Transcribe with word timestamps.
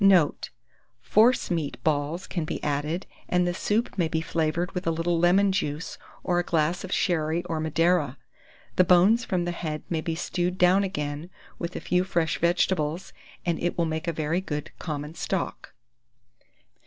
Note. 0.03 0.49
Force 0.99 1.51
meat 1.51 1.77
balls 1.83 2.25
can 2.25 2.43
be 2.43 2.63
added, 2.63 3.05
and 3.29 3.45
the 3.45 3.53
soup 3.53 3.99
may 3.99 4.07
be 4.07 4.19
flavoured 4.19 4.71
with 4.71 4.87
a 4.87 4.89
little 4.89 5.19
lemon 5.19 5.51
juice, 5.51 5.99
or 6.23 6.39
a 6.39 6.43
glass 6.43 6.83
of 6.83 6.91
sherry 6.91 7.43
or 7.43 7.59
Madeira. 7.59 8.17
The 8.77 8.83
bones 8.83 9.23
from 9.23 9.45
the 9.45 9.51
head 9.51 9.83
may 9.91 10.01
be 10.01 10.15
stewed 10.15 10.57
down 10.57 10.83
again, 10.83 11.29
with 11.59 11.75
a 11.75 11.79
few 11.79 12.03
fresh 12.03 12.39
vegetables, 12.39 13.13
and 13.45 13.61
it 13.61 13.77
will 13.77 13.85
make 13.85 14.07
a 14.07 14.11
very 14.11 14.41
good 14.41 14.71
common 14.79 15.13
stock. 15.13 15.75